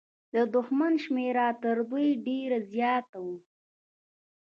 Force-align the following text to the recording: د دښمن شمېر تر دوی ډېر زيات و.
د 0.33 0.35
دښمن 0.55 0.93
شمېر 1.03 1.37
تر 1.63 1.77
دوی 1.91 2.07
ډېر 2.27 2.49
زيات 2.71 3.09
و. 3.23 3.25